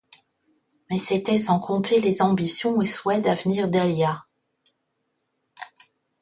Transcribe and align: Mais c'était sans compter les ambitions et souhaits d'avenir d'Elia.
Mais 0.89 0.97
c'était 0.97 1.37
sans 1.37 1.59
compter 1.59 1.99
les 2.01 2.23
ambitions 2.23 2.81
et 2.81 2.87
souhaits 2.87 3.23
d'avenir 3.23 3.69
d'Elia. 3.69 4.25